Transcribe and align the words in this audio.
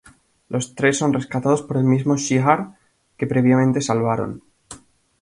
Los 0.49 0.73
tres 0.73 0.97
son 0.97 1.13
rescatados 1.13 1.61
por 1.61 1.77
el 1.77 1.83
mismo 1.83 2.17
Shi'ar 2.17 2.75
que 3.17 3.27
previamente 3.27 3.81
salvaron. 3.81 4.41